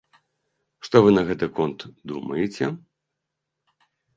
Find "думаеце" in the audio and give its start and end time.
2.13-2.65